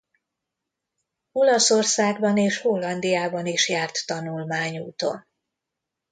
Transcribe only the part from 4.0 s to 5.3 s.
tanulmányúton.